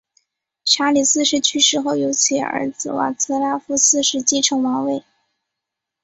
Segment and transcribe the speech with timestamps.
[0.65, 5.03] 查理四世去世后由其儿子瓦茨拉夫四世继承王位。